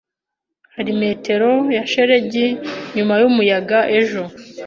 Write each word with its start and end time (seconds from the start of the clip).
Hari 0.75 0.91
metero 1.01 1.49
ya 1.75 1.83
shelegi 1.91 2.47
nyuma 2.95 3.13
yumuyaga 3.21 3.79
ejo. 3.99 4.23